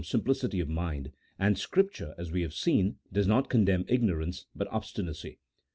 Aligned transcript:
XIV, 0.03 0.07
simplicity 0.07 0.59
of 0.59 0.67
mind, 0.67 1.11
and 1.37 1.59
Scripture, 1.59 2.15
as 2.17 2.31
we 2.31 2.41
have 2.41 2.55
seen, 2.55 2.95
does 3.13 3.27
not 3.27 3.51
condemn 3.51 3.85
ignorance, 3.87 4.47
but 4.55 4.67
obstinacy. 4.71 5.37